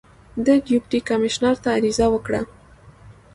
[0.45, 2.41] د ډیپټي کمیشنر ته عریضه وکړه.